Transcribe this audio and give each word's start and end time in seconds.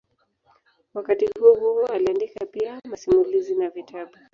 Wakati 0.93 1.29
huohuo 1.39 1.85
aliandika 1.85 2.45
pia 2.45 2.79
masimulizi 2.89 3.55
na 3.55 3.69
vitabu. 3.69 4.17